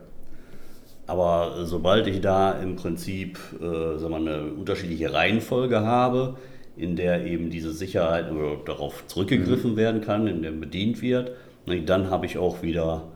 Aber 1.06 1.66
sobald 1.66 2.06
ich 2.06 2.20
da 2.20 2.52
im 2.52 2.76
Prinzip 2.76 3.38
äh, 3.60 3.98
sagen 3.98 4.10
wir, 4.10 4.16
eine 4.16 4.42
unterschiedliche 4.52 5.12
Reihenfolge 5.12 5.80
habe, 5.80 6.36
in 6.76 6.96
der 6.96 7.26
eben 7.26 7.50
diese 7.50 7.72
Sicherheit 7.72 8.26
darauf 8.64 9.06
zurückgegriffen 9.06 9.72
mhm. 9.72 9.76
werden 9.76 10.00
kann, 10.00 10.26
in 10.26 10.42
der 10.42 10.52
bedient 10.52 11.02
wird, 11.02 11.32
dann 11.78 12.10
habe 12.10 12.26
ich 12.26 12.38
auch 12.38 12.62
wieder 12.62 13.08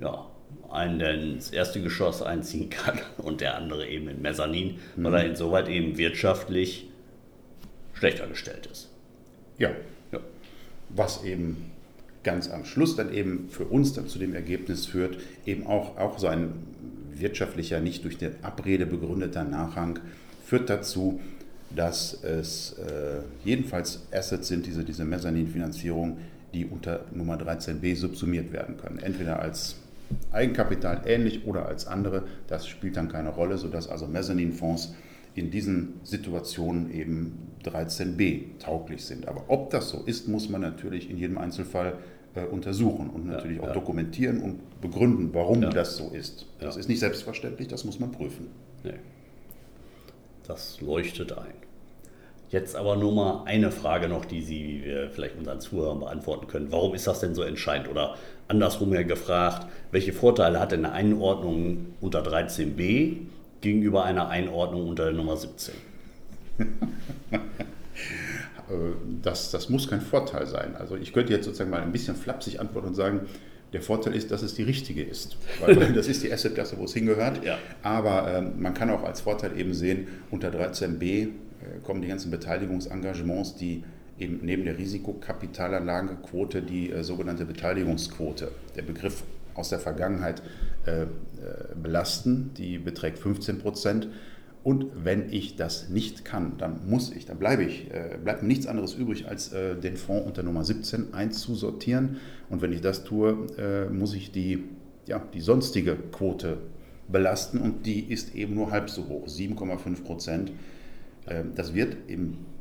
ja, 0.00 0.26
einen, 0.70 0.98
der 0.98 1.14
ins 1.14 1.50
erste 1.50 1.82
Geschoss 1.82 2.22
einziehen 2.22 2.70
kann 2.70 2.98
und 3.18 3.40
der 3.40 3.56
andere 3.56 3.86
eben 3.88 4.08
in 4.08 4.22
Mezzanin, 4.22 4.78
mhm. 4.96 5.04
weil 5.04 5.14
er 5.14 5.24
insoweit 5.24 5.68
eben 5.68 5.96
wirtschaftlich 5.96 6.88
schlechter 7.94 8.26
gestellt 8.26 8.66
ist. 8.70 8.90
Ja, 9.58 9.70
was 10.90 11.24
eben 11.24 11.70
ganz 12.22 12.50
am 12.50 12.64
Schluss 12.64 12.96
dann 12.96 13.12
eben 13.12 13.48
für 13.50 13.64
uns 13.64 13.92
dann 13.92 14.08
zu 14.08 14.18
dem 14.18 14.34
Ergebnis 14.34 14.86
führt, 14.86 15.18
eben 15.46 15.66
auch, 15.66 15.96
auch 15.96 16.18
so 16.18 16.26
ein 16.26 16.52
wirtschaftlicher, 17.12 17.80
nicht 17.80 18.04
durch 18.04 18.18
die 18.18 18.30
Abrede 18.42 18.86
begründeter 18.86 19.44
Nachrang 19.44 20.00
führt 20.44 20.68
dazu, 20.68 21.20
dass 21.74 22.22
es 22.22 22.74
äh, 22.78 23.20
jedenfalls 23.44 24.06
Assets 24.12 24.48
sind, 24.48 24.66
diese, 24.66 24.84
diese 24.84 25.04
Mezzaninfinanzierung, 25.04 26.18
die 26.56 26.64
unter 26.64 27.04
Nummer 27.12 27.36
13b 27.36 27.94
subsumiert 27.96 28.50
werden 28.52 28.78
können. 28.78 28.98
Entweder 28.98 29.40
als 29.40 29.76
Eigenkapital 30.32 31.02
ähnlich 31.06 31.46
oder 31.46 31.66
als 31.66 31.86
andere. 31.86 32.22
Das 32.46 32.66
spielt 32.66 32.96
dann 32.96 33.08
keine 33.08 33.28
Rolle, 33.30 33.58
sodass 33.58 33.88
also 33.88 34.06
Mezzaninfonds 34.06 34.94
in 35.34 35.50
diesen 35.50 36.00
Situationen 36.02 36.90
eben 36.90 37.52
13b 37.64 38.58
tauglich 38.58 39.04
sind. 39.04 39.28
Aber 39.28 39.44
ob 39.48 39.70
das 39.70 39.90
so 39.90 40.02
ist, 40.06 40.28
muss 40.28 40.48
man 40.48 40.62
natürlich 40.62 41.10
in 41.10 41.18
jedem 41.18 41.36
Einzelfall 41.36 41.98
äh, 42.34 42.44
untersuchen 42.44 43.10
und 43.10 43.26
natürlich 43.26 43.58
ja, 43.58 43.64
auch 43.64 43.68
ja. 43.68 43.74
dokumentieren 43.74 44.40
und 44.40 44.80
begründen, 44.80 45.30
warum 45.34 45.62
ja. 45.62 45.70
das 45.70 45.96
so 45.96 46.10
ist. 46.10 46.46
Das 46.58 46.76
ist 46.76 46.88
nicht 46.88 47.00
selbstverständlich, 47.00 47.68
das 47.68 47.84
muss 47.84 48.00
man 48.00 48.12
prüfen. 48.12 48.48
Nee. 48.82 48.94
Das 50.46 50.80
leuchtet 50.80 51.36
ein. 51.36 51.65
Jetzt 52.56 52.74
aber 52.74 52.96
nur 52.96 53.12
mal 53.12 53.42
eine 53.44 53.70
Frage 53.70 54.08
noch, 54.08 54.24
die 54.24 54.40
Sie 54.40 54.82
vielleicht 55.12 55.36
unseren 55.36 55.60
Zuhörern 55.60 56.00
beantworten 56.00 56.46
können. 56.46 56.68
Warum 56.72 56.94
ist 56.94 57.06
das 57.06 57.20
denn 57.20 57.34
so 57.34 57.42
entscheidend? 57.42 57.86
Oder 57.90 58.14
andersrum 58.48 58.94
her 58.94 59.04
gefragt, 59.04 59.66
welche 59.90 60.14
Vorteile 60.14 60.58
hat 60.58 60.72
eine 60.72 60.90
Einordnung 60.92 61.88
unter 62.00 62.22
13b 62.22 63.18
gegenüber 63.60 64.04
einer 64.04 64.30
Einordnung 64.30 64.88
unter 64.88 65.04
der 65.04 65.12
Nummer 65.12 65.36
17? 65.36 65.74
das, 69.22 69.50
das 69.50 69.68
muss 69.68 69.90
kein 69.90 70.00
Vorteil 70.00 70.46
sein. 70.46 70.76
Also 70.76 70.96
ich 70.96 71.12
könnte 71.12 71.34
jetzt 71.34 71.44
sozusagen 71.44 71.68
mal 71.68 71.82
ein 71.82 71.92
bisschen 71.92 72.16
flapsig 72.16 72.58
antworten 72.58 72.88
und 72.88 72.94
sagen, 72.94 73.26
der 73.74 73.82
Vorteil 73.82 74.14
ist, 74.14 74.30
dass 74.30 74.40
es 74.40 74.54
die 74.54 74.62
richtige 74.62 75.02
ist. 75.02 75.36
Weil 75.60 75.76
das 75.92 76.08
ist 76.08 76.22
die 76.22 76.32
Assetklasse, 76.32 76.78
wo 76.78 76.84
es 76.84 76.94
hingehört. 76.94 77.44
Ja. 77.44 77.58
Aber 77.82 78.32
ähm, 78.32 78.52
man 78.62 78.72
kann 78.72 78.88
auch 78.88 79.02
als 79.02 79.20
Vorteil 79.20 79.60
eben 79.60 79.74
sehen, 79.74 80.06
unter 80.30 80.48
13b 80.48 81.04
äh, 81.04 81.28
kommen 81.82 82.02
die 82.02 82.08
ganzen 82.08 82.30
Beteiligungsengagements, 82.30 83.56
die 83.56 83.84
eben 84.18 84.40
neben 84.42 84.64
der 84.64 84.78
Risikokapitalanlagequote 84.78 86.62
die 86.62 86.90
äh, 86.90 87.02
sogenannte 87.02 87.44
Beteiligungsquote, 87.44 88.50
der 88.74 88.82
Begriff 88.82 89.24
aus 89.54 89.70
der 89.70 89.78
Vergangenheit, 89.78 90.42
äh, 90.86 91.02
äh 91.02 91.06
belasten. 91.80 92.52
Die 92.56 92.78
beträgt 92.78 93.18
15 93.18 93.58
Prozent. 93.58 94.08
Und 94.62 94.86
wenn 95.04 95.32
ich 95.32 95.54
das 95.54 95.90
nicht 95.90 96.24
kann, 96.24 96.58
dann 96.58 96.88
muss 96.88 97.12
ich, 97.12 97.24
dann 97.24 97.38
bleibe 97.38 97.62
ich, 97.62 97.88
äh, 97.92 98.18
bleibt 98.22 98.42
mir 98.42 98.48
nichts 98.48 98.66
anderes 98.66 98.94
übrig, 98.94 99.28
als 99.28 99.52
äh, 99.52 99.76
den 99.76 99.96
Fonds 99.96 100.26
unter 100.26 100.42
Nummer 100.42 100.64
17 100.64 101.14
einzusortieren. 101.14 102.16
Und 102.50 102.62
wenn 102.62 102.72
ich 102.72 102.80
das 102.80 103.04
tue, 103.04 103.46
äh, 103.58 103.88
muss 103.88 104.12
ich 104.14 104.32
die, 104.32 104.64
ja, 105.06 105.22
die 105.32 105.40
sonstige 105.40 105.94
Quote 105.94 106.58
belasten 107.06 107.60
und 107.60 107.86
die 107.86 108.00
ist 108.00 108.34
eben 108.34 108.54
nur 108.54 108.72
halb 108.72 108.90
so 108.90 109.06
hoch, 109.06 109.28
7,5 109.28 110.02
Prozent. 110.02 110.50
Äh, 111.26 111.44
das 111.54 111.74
wird 111.74 111.96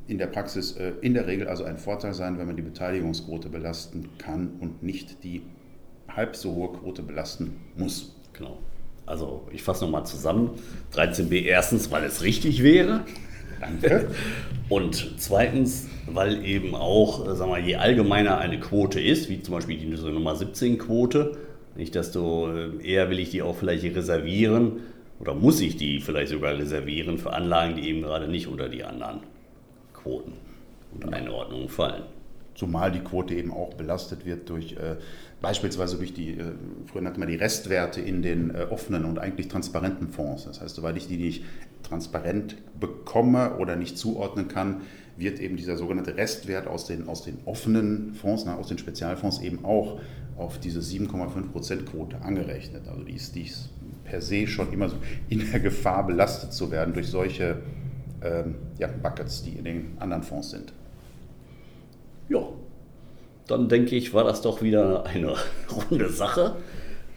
in 0.08 0.18
der 0.18 0.28
Praxis 0.28 0.74
äh, 0.74 0.94
in 1.02 1.14
der 1.14 1.28
Regel 1.28 1.48
also 1.48 1.64
ein 1.64 1.78
Vorteil 1.78 2.14
sein, 2.14 2.38
wenn 2.38 2.48
man 2.48 2.56
die 2.56 2.62
Beteiligungsquote 2.62 3.50
belasten 3.50 4.10
kann 4.18 4.54
und 4.60 4.84
nicht 4.84 5.24
die 5.24 5.42
halb 6.08 6.36
so 6.36 6.54
hohe 6.54 6.74
Quote 6.74 7.02
belasten 7.02 7.56
muss. 7.76 8.16
Genau. 8.34 8.60
Also 9.06 9.48
ich 9.52 9.64
fasse 9.64 9.86
nochmal 9.86 10.06
zusammen. 10.06 10.52
13b 10.94 11.44
erstens, 11.44 11.92
weil 11.92 12.04
es 12.04 12.24
richtig 12.24 12.64
wäre. 12.64 13.06
Danke. 13.60 14.10
Und 14.70 15.14
zweitens, 15.18 15.88
weil 16.08 16.44
eben 16.44 16.74
auch, 16.74 17.28
äh, 17.28 17.36
sagen 17.36 17.52
wir, 17.52 17.60
je 17.60 17.76
allgemeiner 17.76 18.40
eine 18.40 18.60
Quote 18.60 19.00
ist, 19.00 19.30
wie 19.30 19.42
zum 19.42 19.54
Beispiel 19.54 19.78
die 19.78 19.86
Nummer 19.86 20.36
17 20.36 20.80
Quote, 20.80 21.38
nicht 21.76 21.94
desto 21.94 22.52
äh, 22.52 22.84
eher 22.84 23.10
will 23.12 23.20
ich 23.20 23.30
die 23.30 23.44
auch 23.44 23.56
vielleicht 23.56 23.86
reservieren 23.96 24.80
Oder 25.20 25.34
muss 25.34 25.62
ich 25.62 25.78
die 25.78 26.02
vielleicht 26.02 26.32
sogar 26.32 26.58
reservieren 26.58 27.18
für 27.18 27.34
Anlagen, 27.34 27.76
die 27.76 27.90
eben 27.90 28.02
gerade 28.02 28.28
nicht 28.28 28.48
unter 28.48 28.70
die 28.70 28.84
anderen 28.84 29.22
Quoten 29.94 30.34
und 30.94 31.14
Einordnungen 31.14 31.70
fallen? 31.70 32.04
Zumal 32.54 32.92
die 32.92 33.00
Quote 33.00 33.34
eben 33.34 33.52
auch 33.52 33.74
belastet 33.74 34.26
wird 34.26 34.50
durch 34.50 34.74
äh, 34.74 34.96
beispielsweise 35.42 35.98
durch 35.98 36.14
die, 36.14 36.32
äh, 36.32 36.54
früher 36.88 37.02
nannte 37.02 37.20
man 37.20 37.30
die 37.30 37.36
Restwerte 37.36 38.02
in 38.02 38.22
den 38.22 38.54
äh, 38.54 38.66
offenen 38.70 39.06
und 39.06 39.20
eigentlich 39.20 39.48
transparenten 39.48 40.08
Fonds. 40.08 40.46
Das 40.46 40.62
heißt, 40.62 40.76
soweit 40.76 40.98
ich 40.98 41.08
die 41.08 41.18
nicht 41.18 41.44
transparent 41.84 42.58
bekomme 42.80 43.58
oder 43.58 43.76
nicht 43.76 43.98
zuordnen 43.98 44.48
kann, 44.48 44.82
wird 45.18 45.40
eben 45.40 45.56
dieser 45.56 45.78
sogenannte 45.78 46.18
Restwert 46.18 46.68
aus 46.68 46.86
den, 46.86 47.08
aus 47.08 47.24
den 47.24 47.38
offenen 47.46 48.16
Fonds, 48.16 48.44
na, 48.46 48.56
aus 48.56 48.68
den 48.68 48.78
Spezialfonds 48.78 49.42
eben 49.42 49.64
auch 49.64 50.00
auf 50.38 50.60
diese 50.60 50.80
7,5% 50.80 51.84
Quote 51.84 52.22
angerechnet. 52.22 52.88
Also 52.88 53.04
die 53.04 53.14
ist, 53.14 53.36
die 53.36 53.44
ist 53.44 53.70
per 54.06 54.22
se 54.22 54.48
schon 54.48 54.72
immer 54.72 54.90
so 54.90 54.96
in 55.30 55.52
der 55.52 55.60
Gefahr, 55.60 56.06
belastet 56.06 56.54
zu 56.54 56.72
werden 56.72 56.94
durch 56.94 57.08
solche 57.08 57.58
ähm, 58.24 58.56
ja, 58.78 58.88
Buckets, 58.88 59.44
die 59.44 59.52
in 59.52 59.66
den 59.66 59.98
anderen 60.00 60.24
Fonds 60.24 60.52
sind. 60.52 60.74
Ja, 62.30 62.48
dann 63.48 63.70
denke 63.70 63.96
ich, 63.96 64.14
war 64.14 64.24
das 64.24 64.42
doch 64.42 64.62
wieder 64.62 65.06
eine 65.06 65.36
runde 65.92 66.10
Sache. 66.10 66.56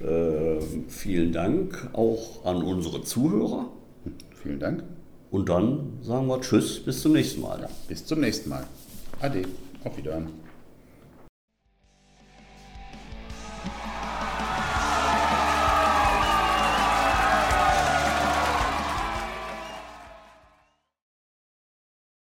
Äh, 0.00 0.60
vielen 0.88 1.32
Dank 1.32 1.90
auch 1.92 2.44
an 2.44 2.62
unsere 2.62 3.02
Zuhörer. 3.02 3.70
Vielen 4.42 4.60
Dank. 4.60 4.84
Und 5.30 5.48
dann 5.48 5.98
sagen 6.02 6.26
wir 6.26 6.40
Tschüss, 6.40 6.80
bis 6.80 7.02
zum 7.02 7.12
nächsten 7.12 7.40
Mal. 7.40 7.68
Bis 7.88 8.04
zum 8.06 8.20
nächsten 8.20 8.48
Mal. 8.50 8.64
Ade. 9.20 9.42
Auf 9.84 9.96
Wiedersehen. 9.96 10.47